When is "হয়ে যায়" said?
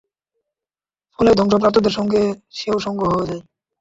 3.09-3.43